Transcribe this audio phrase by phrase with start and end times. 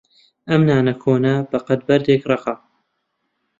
[0.49, 2.55] ئەم نانە کۆنە بەقەد بەردێک ڕەقە.